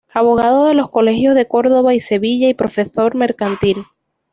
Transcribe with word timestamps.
Abogado 0.11 0.65
de 0.65 0.73
los 0.73 0.89
Colegios 0.89 1.35
de 1.35 1.47
Córdoba 1.47 1.93
y 1.93 1.99
Sevilla, 1.99 2.49
y 2.49 2.55
Profesor 2.55 3.13
Mercantil. 3.13 3.83